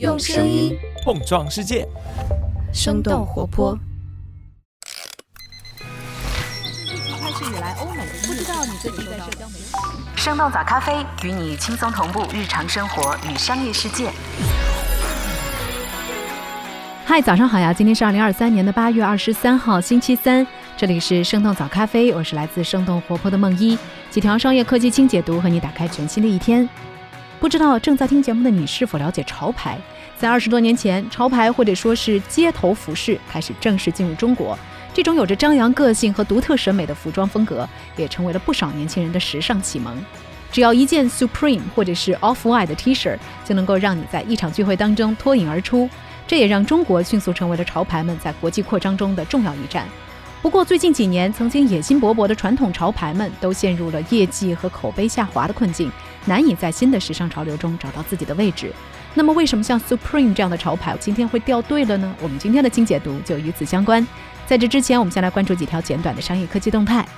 [0.00, 1.86] 用声音碰撞世界，
[2.72, 3.78] 生动活泼。
[5.78, 9.72] 开始以来，欧美不知道你最近在社交媒体。
[10.16, 14.10] 生动早咖啡与你轻松同步日常生活与商业世界。
[17.04, 17.72] 嗨，早上好呀！
[17.72, 20.44] 今天是二零二三年的八月二十三号，星期三。
[20.76, 23.78] 这里是生动早咖啡，我是来自生动活泼的梦一，
[24.10, 26.68] 几条商业科技轻解读，和你打开全新的一天。
[27.40, 29.78] 不知道正在听节目的你是否了解潮牌？
[30.16, 34.58] 在二十多年前，潮牌或者说是街头服饰开始正式进入中国。
[34.94, 39.94] 这种有着张扬个性和独特审美的服装风格，也成为了不少年轻人的时尚启蒙。
[40.50, 45.90] 只要一件 Supreme 或者是 Off-White 的 T 恤，就能够让你在一场聚会当中脱颖而出。
[46.26, 49.86] 这也让中国迅速成为了潮牌们在国际扩张中的重要一站。
[50.44, 55.90] 不过，最近几年，曾经野心勃勃的传统潮牌们都陷入了业绩和口碑下滑的困境，
[56.26, 58.70] 难以在新的时尚潮流中找到自己的位置。
[59.14, 62.14] 那么，为什么像 Supreme 这样的潮牌今天会掉队了呢？
[62.20, 64.06] 我们今天的精解读就与此相关。
[64.46, 67.08] 在这之前，我们先来关注几条简短的商业科技动态。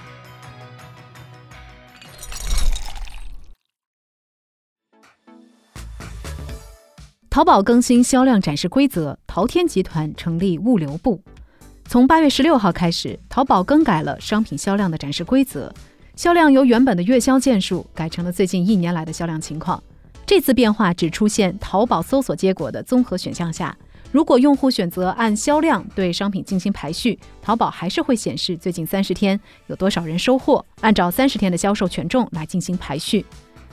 [7.28, 11.20] 淘宝更新销量展示规则，淘天集团成立物流部。
[11.89, 15.73] 从八月十六号开始，淘宝更改了商品销量的展示规则，
[16.17, 19.81] 销量由原本的月销件数改成了最近一年来的销量情况。
[20.27, 23.75] 这次变化只出现淘宝搜索结果的综合选项下，
[24.11, 33.25] 如果用户选择按销量对商品进行排序，淘宝还是会显示最近三十天有多少人收货，按照三十天的销售权重来进行排序。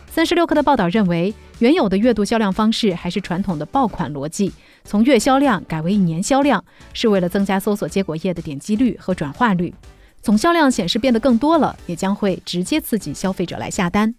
[0.08, 4.54] 三十六氪的报道认为，原有的月度销量方式还是传统的爆款逻辑。
[4.84, 9.74] 从月销量改为年销量，是为了增加搜索结果页的点击率和转化率。
[10.22, 14.14] 总销量显示变得更多了，也将会直接刺激消费者来下单。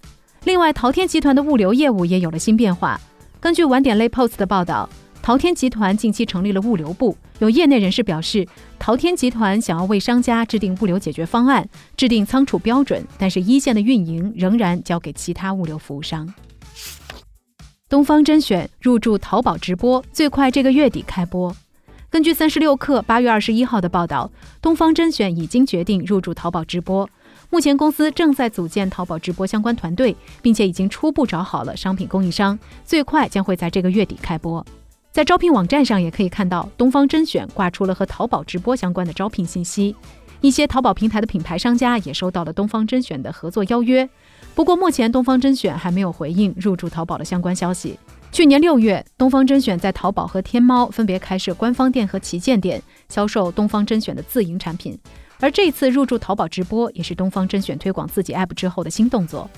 [0.45, 3.01] 另外，淘天集团的物流业务也有了新变化。
[3.41, 4.89] 根据晚点类 Post 的报道，
[5.23, 7.17] 淘天集团近期成立了物流部。
[7.39, 8.47] 有业内人士表示，
[8.79, 16.33] 淘天集团想要为商家制定物流解决方案，制定仓储标准，但是一线的运营仍然交给其他物流服务商。
[17.87, 21.55] 东方甄选入驻淘宝直播，最快这个月底开播。
[22.09, 24.31] 根据三十六氪八月二十一号的报道，
[24.63, 27.09] 东方甄选已经决定入驻淘宝直播。
[27.51, 34.65] 目前公司正在组建淘宝直播相关团队，并且已经初步找好了商品供应商，最快将会在这个月底开播。
[35.13, 39.95] 在招聘网站上也可以看到，东方甄选挂出了和淘宝直播相关的招聘信息。
[40.41, 44.09] 一些淘宝平台的品牌商家也收到了东方甄选的合作邀约。
[44.55, 47.99] 不过，目前东方甄选还没有回应入驻淘宝的相关消息。
[48.31, 54.97] 去年六月，东方甄选在淘宝和天猫分别开设官方店和旗舰店，销售东方甄选的自营产品。
[55.41, 59.51] 而这次入驻淘宝直播，也是东方甄选推广自己 App 之后的新动作。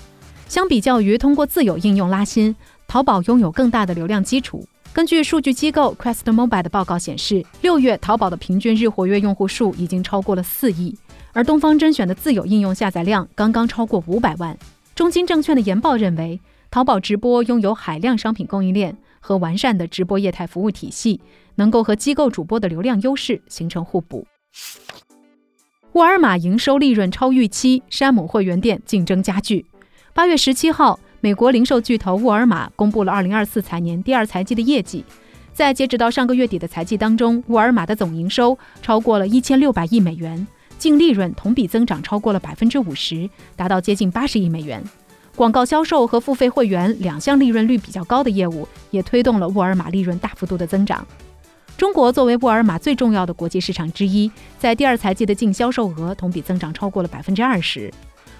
[0.47, 2.55] 相比较于通过自有应用拉新，
[2.87, 4.67] 淘宝拥有更大的流量基础。
[4.93, 10.97] 根据数据机构 Quest Mobile 的报告显示，六月淘宝的平均日活跃用户数已经超过了四亿，
[11.33, 14.57] 而东方甄选的自有应用下载量刚刚超过五百万。
[14.97, 16.41] 中金证券的研报认为，
[16.71, 21.21] 淘宝直播拥有海量商品供应链和完善的直播业态服务体系，
[21.53, 24.25] 能够和机构主播的流量优势形成互补。
[25.91, 29.67] 沃尔玛营收利润超预期，山姆会员店竞争加剧。
[30.15, 35.05] 八月十七号，美国零售巨头沃尔玛公布了二零二四财年第二财季的业绩，
[35.53, 40.47] 在截止到上个月底的财季当中，沃尔玛的总营收超过了一千六百亿美元。
[40.77, 44.83] 净利润同比增长超过了百分之五十，达到接近八十亿美元。
[45.35, 51.05] 广告销售和付费会员两项利润率比较高的业务，也推动了沃尔玛利润大幅度的增长。
[51.77, 57.93] 中国作为沃尔玛最重要的国际市场之一，在第二财季的净销售额同比增长超过了百分之二十。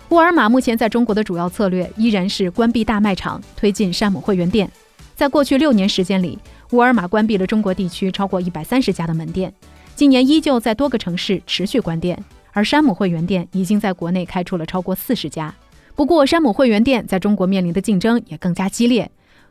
[0.09, 4.67] 沃尔玛目前在中国的主要策略依然是关闭大卖场，推进山姆会员店。
[5.15, 6.39] 在过去六年时间里，
[6.71, 9.53] 沃尔玛关闭了中国地区超过一百三十家的门店。
[9.97, 15.51] 今年依旧在多个城市持续关店，而山姆会员店已经在国内开出了超过四十家。
[15.95, 19.09] 不过，山姆会员店在中国面临的竞争也更加激烈。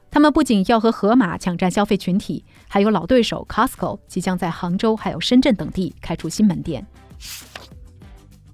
[0.09, 6.87] 他们不仅要和盒马抢占消费群体，还有老对手 Costco 即将在杭州还有深圳等地开出新门店。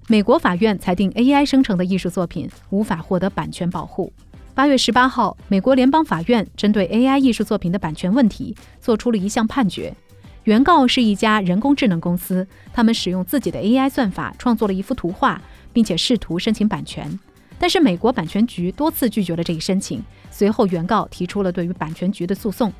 [0.07, 4.11] 美国法院裁定 AI 生成的艺术作品无法获得版权保护。
[4.55, 9.95] 八月十八号，美国联邦法院针对 AI 艺术作品的版权问题做出了一项判决。
[10.43, 15.41] 原告是一家人工智能公司，他们使用自己的 AI 算法创作了一幅图画，
[15.71, 17.17] 并且试图申请版权，
[17.57, 20.03] 但是美国版权局多次拒绝了这一申请。
[20.29, 22.73] 随后，原告提出了对于版权局的诉讼。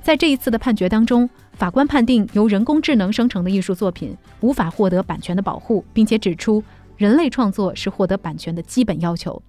[0.00, 6.62] 在这一次的判决当中，法官判定由人工智能生成的艺术作品无法获得版权的保护，并且指出
[6.96, 9.42] 人类创作是获得版权的基本要求。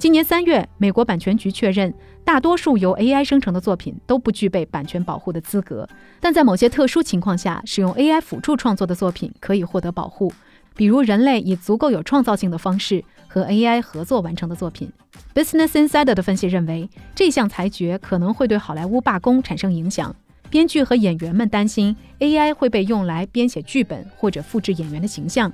[0.00, 1.92] 今年三月，美国版权局确认，
[2.24, 5.86] 大多数由 AI 生成的作品都不具备版权保护的资格，
[6.18, 10.32] 但在某些特殊情况下，使用 AI 辅助创作的作品可以获得保护，
[10.74, 14.90] 比如人类以足够有创造性的方式和 AI 合作完成的作品。
[15.34, 20.16] Business Insider 的分析认为，这项裁决可能会对好莱坞罢工产生影响。
[20.48, 25.52] 编剧和演员们担心 AI 会被用来编写剧本或者复制演员的形象。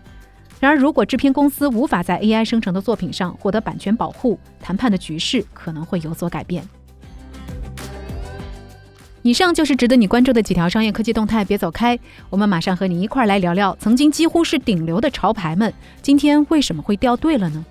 [0.59, 6.67] 然而，如果制片公司无法在 AI 生成的作品上获得版权保护，谈判的局势可能会有所改变。
[9.23, 11.99] 以上就是值得你关注的几条商业科技动态，别走开，
[12.31, 17.65] 我们马上和你一块来聊聊曾经几乎是顶流的潮牌们，今天为什么会掉队了呢？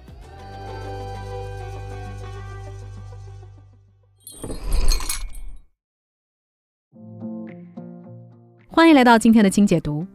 [8.68, 10.06] 欢迎来到今天的精解读。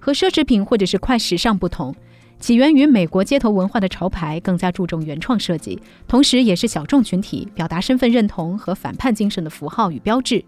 [0.00, 1.92] 和奢侈品或者是快时尚不同，
[2.38, 10.44] 起源于美国街头文化的潮牌更加注重原创设计，同时也是小众群体表达身份认同和反叛精神的符号与标志。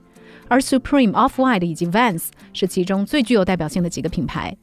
[0.47, 4.57] 而 Supreme、Off-White 以及 Vans 是其中最具有代表性的几个品牌。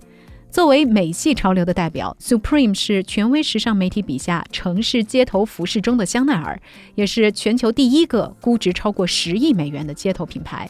[0.50, 6.62] 作为美系潮流的代表，Supreme 是权威时尚媒体笔下城市街头服饰中的香奈儿，
[6.94, 10.70] 也是全球第一个估值超过十亿美元的街头品牌。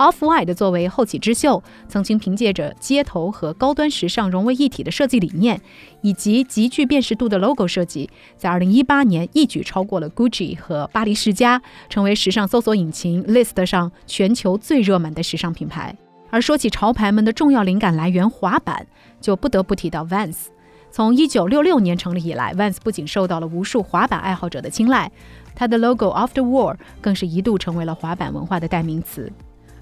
[0.00, 5.60] Off-White 作为后起之秀，曾经凭借着街头和高端时尚融为一体的设计理念，
[6.00, 8.08] 以及极具辨识度的 logo 设计，
[8.38, 11.60] 在2018年一举超过了 Gucci 和巴黎世家，
[11.90, 15.94] 成为时尚搜索引擎 List 上全球最热门的时尚品牌。
[16.30, 18.86] 而说起潮牌们的重要灵感来源滑板，
[19.20, 20.46] 就不得不提到 Vans。
[20.90, 25.12] 从1966年成立以来，Vans 不仅受到了无数滑板爱好者的青睐，
[25.54, 29.30] 它的 logo After War 更是一度成为了滑板文化的代名词。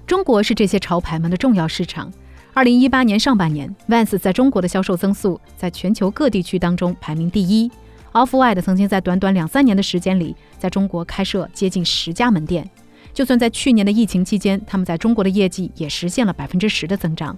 [0.09, 2.11] 中国是这些潮牌们的重要市场。
[2.55, 7.69] 二零一八年上半年，Vans 在中国的销售增速在全球各地区当中排名第一。
[8.13, 12.67] Off-White 曾经在短短两三年的时间里，在中国开设接近十家门店。
[13.13, 17.37] 就算在去年的疫情期间，他们在中国的业绩也实现了百分之十的增长。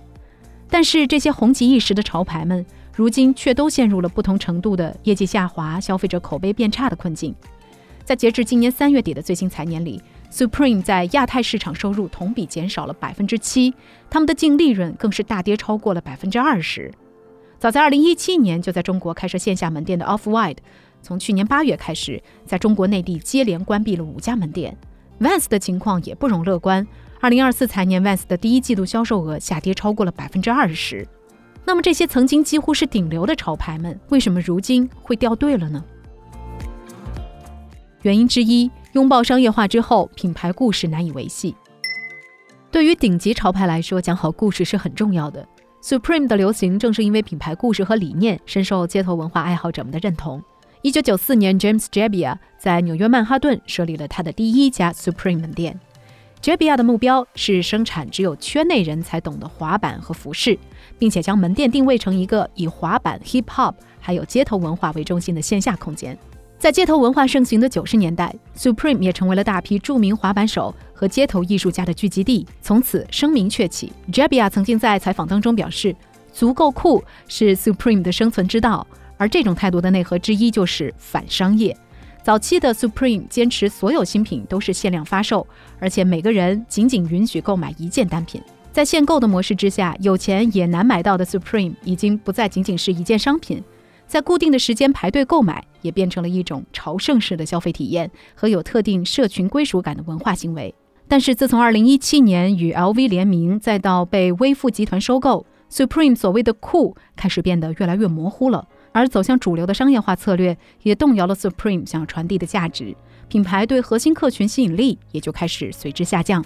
[0.69, 2.65] 但是这些红极一时的潮牌们，
[2.95, 7.35] 如今却都陷入了不同程度的业绩下滑、消费者口碑变差的困境。
[8.06, 10.01] 在截至今年三月底的最新财年里
[10.31, 13.74] ，Supreme 在亚太市场收入同比减少了百分之七，
[14.10, 16.92] 他们的净利润更是大跌超过了百分之二十。
[17.60, 20.57] 早在二零一七年就在中国开设线下门店的 Off-White，
[21.04, 24.75] 从去年八月开始，在中国内地接连关闭了五家门店。
[25.19, 26.88] Vans 的情况也不容乐观，
[27.19, 31.07] 二零二四财年 Vans 的第一季度销售额下跌超过了百分之二十。
[31.63, 35.83] 那么这些曾经几乎是顶流的潮牌们，为什么如今会掉队了呢？
[38.01, 38.72] 原因之一。
[38.93, 41.55] 拥抱商业化之后，品牌故事难以维系。
[42.69, 45.47] 对于顶级潮牌来说，讲好故事是很重要的。
[45.81, 50.43] Supreme 的流行正是因为品牌故事和理念深受街头文化爱好者们的认同。
[50.81, 55.79] 一九九四年，James Jebbia 在纽约曼哈顿设立了他的第一家 Supreme 门店。
[56.41, 60.57] Jebbia 的目标是生产只有圈内人才懂的滑板和服饰，
[60.97, 66.17] 并且将门店定位成一个以滑板、Hip Hop 还有街头文化为中心的线下空间。
[66.61, 73.91] 在街头文化盛行的九十年代，Supreme 也成为了大批著名滑板手和街头艺术家的聚集地，从此声名鹊起。
[74.11, 75.95] Jebbia 曾经在采访当中表示
[76.31, 78.85] ：“足够酷是 Supreme 的生存之道。”
[79.17, 81.75] 而这种态度的内核之一就是反商业。
[82.21, 85.47] 早期的 Supreme 坚持所有新品都是限量发售，
[85.79, 88.39] 而且每个人仅仅允许购买一件单品。
[88.71, 93.63] 在限购的模式之下，有钱也难买到的 Supreme 已经不再仅仅是一件商品。
[94.11, 100.75] 在固定的时间排队购买，也变成了一种朝圣式的消费体验和有特定社群归属感的文化行为。
[101.07, 108.68] 但是，自从2017年与 LV 联名，再到被微富集团收购，Supreme 所谓的酷开始变得越来越模糊了。
[108.91, 112.94] 而走向主流的商业化策略，也动摇了 Supreme 想要传递的价值，
[113.30, 116.44] 品牌对核心客群吸引力也就开始随之下降。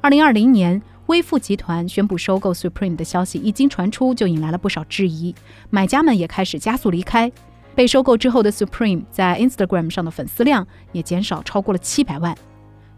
[0.00, 0.80] 2020年。
[1.06, 5.34] 微富集团宣布收购 Supreme 的消息一经传出，就引来了不少质疑，
[5.68, 7.30] 买家们也开始加速离开。
[7.74, 12.34] 被收购之后的 Supreme 在 Instagram 上的粉丝量也减少超过了七百万。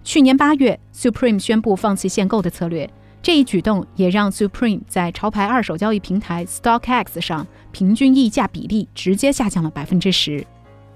[0.04, 2.88] 去年八月，Supreme 宣布放弃限购的策略，
[3.20, 10.46] 这一举动也让 Supreme 在潮牌二手交易平台 StockX 上平均溢价比例直接下降了百分之十。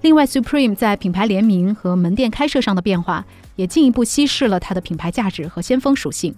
[0.01, 3.25] 另外，Supreme 在品牌联名和门店开设上的变化，
[3.57, 6.33] 也进一步稀释了它的品牌价值和先锋属性。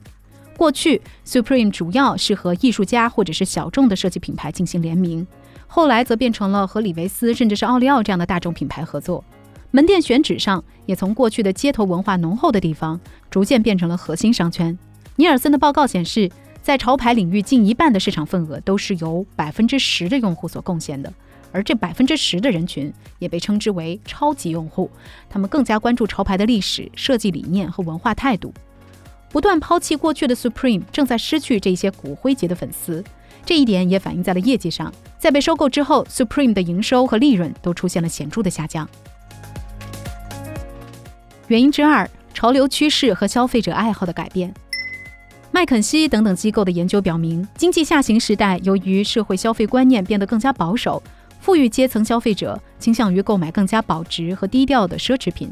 [0.56, 5.26] 过去，Supreme 主要是和艺术家或者是小众的设计品牌进行联名，
[5.68, 9.24] 后来则变成了和李维斯甚至是奥利奥这样的大众品牌合作。
[9.72, 13.00] 门店选址上也从过去的街头文化浓厚的地方，
[13.32, 14.78] 逐渐变成了核心商圈。
[15.16, 16.30] 尼尔森的报告显示，
[16.62, 21.12] 在潮牌领域，近一半的市场份额都是由百分之十的用户所贡献的，
[21.52, 24.90] 而这百分之十的人群也被称之为超级用户，
[25.28, 28.54] 他们更加关注潮牌的历史、设计理念和文化态度。
[29.34, 33.04] 不断抛弃过去的 Supreme 正在失去这些骨灰级的粉丝，
[33.44, 34.94] 这一点也反映在了业绩上。
[35.18, 38.88] 在被收购之后，Supreme 的营收和利润都出现了显著的下降。
[41.48, 44.54] 原因之二：潮流趋势和消费者爱好的改变。
[45.50, 51.02] 麦肯锡等等机构的研究表明，经济下行时代，由于社会消费观念变得更加保守，
[51.40, 55.52] 富裕阶层消费者倾向于购买更加保值和低调的奢侈品。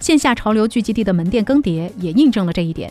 [0.00, 2.90] 线下潮流聚集地的门店更迭也印证了这一点。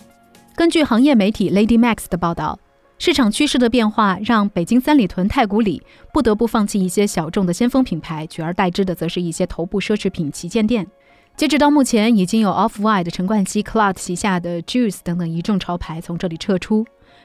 [0.57, 2.57] 根据行业媒体 Lady Max 的报道，
[2.97, 10.87] 市场趋势的变化让北京三里屯太古里不得不放弃一些小众的先锋品牌，取而代之的则是一些头部奢侈品旗舰店。
[11.35, 16.83] 截止到目前，已经有 Off White、陈冠希、Cloud 旗下的 Juice 等等一众潮牌从这里撤出。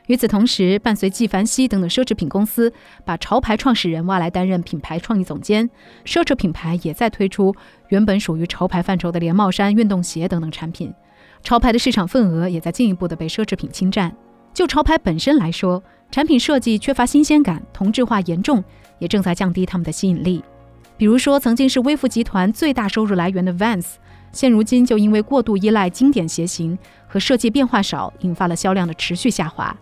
[0.09, 2.71] 与此同时，伴随纪梵希等等奢侈品公司
[3.07, 5.71] 把潮牌创始人挖来担任品牌创意总监，
[6.05, 7.55] 奢侈品牌也在推出
[7.89, 10.93] 原本属于潮牌范畴的连帽衫、运动鞋等等产品。
[11.42, 14.14] 潮牌的市场份额也在进一步的被奢侈品侵占。
[14.54, 18.62] 就潮牌本身来说，产品设计缺乏新鲜感，同质化严重，
[18.99, 20.42] 也正在降低他们的吸引力。
[20.96, 23.94] 比如说，曾经是微服集团最大收入来源的 Vans。
[24.30, 29.76] 现如今就因为过度依赖经典鞋型和设计变化少，引发了销量的持续下滑。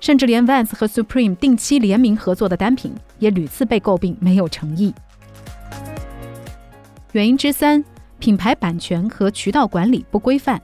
[0.00, 4.94] 甚至连 Vans 和 Supreme 定期联名合作的单品，也屡次被诟病没有诚意。
[7.12, 7.84] 原因之三：
[8.18, 10.60] 品牌版权和渠道管理不规范。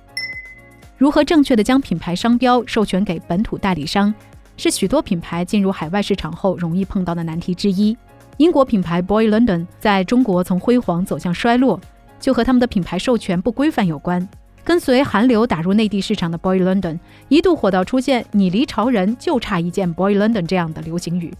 [1.00, 4.12] 如何正确的将品牌商标授权给本土代理商，
[4.58, 7.96] 是许多品牌进入海外市场后容易碰到的难题之一。
[8.36, 11.80] 英国品牌 Boy London 在中国从辉煌走向衰落。
[12.18, 14.28] 就和他们的品牌授权不规范有关。
[14.62, 21.32] 跟随韩流打入内地市场的 Boy London 一度火到出现“你离潮人就差一件 Boy London” 这样的流行语，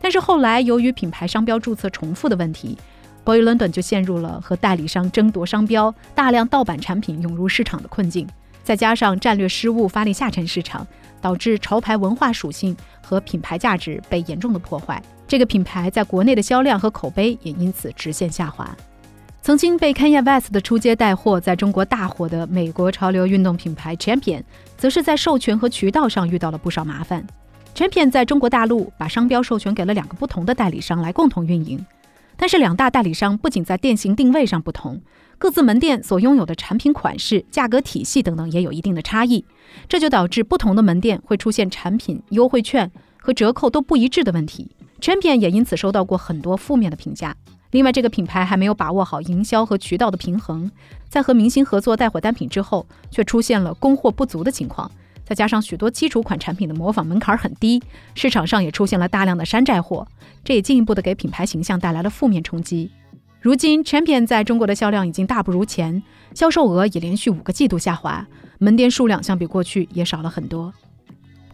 [0.00, 2.78] 但是后来由于品牌商标注册重复的问题
[3.24, 8.26] ，Boy London 就陷入了和代理商争夺商标、大量盗版产品涌入市场的困境。
[8.66, 10.84] 再加上战略失误发力下沉市场，
[11.20, 15.00] 导致潮牌文化属性和品牌价值被严重的破坏。
[15.28, 18.76] 这个品牌在国内的销量和口碑也因此直线下滑。
[19.40, 24.42] 曾经被 Kanye West 的出街带货在中国大火的美国潮流运动品牌 Champion，
[24.76, 27.24] 则是在授权和渠道上遇到了不少麻烦。
[27.72, 31.86] Champion 在中国大陆把商标授权给了两个不同的代理商来共同运营，
[32.36, 35.00] 但是两大代理商不仅在店型定位上不同，
[35.38, 39.44] 各自门店所拥有的产品款式、价格体系等等也有一定的差异，
[39.88, 44.70] 这就导致不同的门店会出现产品优惠券和折扣都不一致的问题。
[45.00, 47.34] Champion 也因此收到过很多负面的评价。
[47.72, 50.70] 另外，这个品牌还没有把握好营销和渠道的平衡，
[51.08, 54.90] 在和明星合作带火单品之后，却出现了供货不足的情况。
[55.26, 57.82] 再加上许多基础款产品的模仿门槛很低，
[58.14, 60.06] 市场上也出现了大量的山寨货，
[60.44, 62.88] 这也进一步的给品牌形象带来了负面冲击。
[63.40, 66.00] 如今，Champion 在中国的销量已经大不如前，
[66.32, 68.24] 销售额也连续五个季度下滑，
[68.58, 70.72] 门店数量相比过去也少了很多。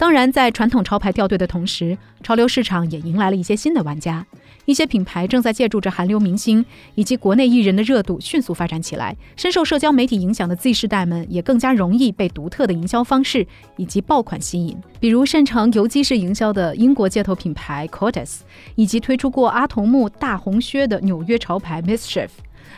[0.02, 4.26] 当然，在传统潮牌掉队的同时，潮流市场也迎来了一些新的玩家。
[4.64, 6.64] 一些品牌正在借助着韩流明星
[6.97, 9.16] 以及国内艺人的热度迅速发展起来。
[9.37, 14.76] 深受社交媒体影响的 Z 世代们也更加容易被独特的营销方式以及爆款吸引。
[14.99, 18.40] 比如擅长游击式营销的英国街头品牌 Cortez，
[18.75, 22.30] 以及推出过阿童木大红靴的纽约潮牌 Mischief。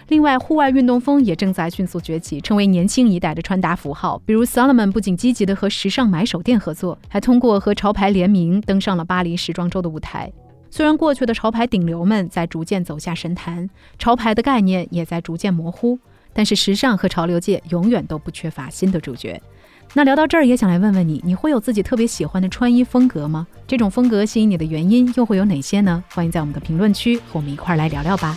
[0.08, 4.20] 另外，户外运动风也正在迅速崛起，成为年轻一代的穿搭符号。
[4.26, 10.32] 比如 Salomon 不仅积极的和时尚买手店合作，还通过和潮牌联名登上了巴黎时装周的舞台。
[10.70, 15.98] 虽然过去的潮牌顶流们在逐渐走下神坛，潮牌的概念也在逐渐模糊，
[16.32, 19.40] 但是时尚和潮流界永远都不缺乏新的主角。
[19.92, 23.46] 那聊到这儿，也想来问问你，你会有自己特别喜欢的穿衣风格吗？
[23.68, 26.02] 这种风格吸引你的原因又会有哪些呢？
[26.10, 28.36] 欢迎在我们的评论区和我们一块儿来聊聊吧。